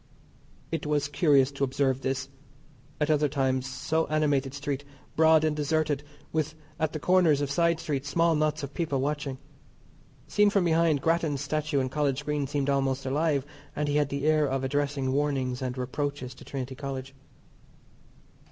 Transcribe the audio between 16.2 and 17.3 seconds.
to Trinity College.